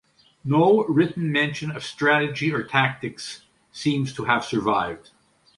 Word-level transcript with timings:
No 0.43 0.83
written 0.85 1.31
mention 1.31 1.69
of 1.69 1.83
strategy 1.83 2.51
or 2.51 2.63
tactics 2.63 3.43
seems 3.71 4.13
to 4.15 4.23
have 4.23 4.43
survived. 4.43 5.11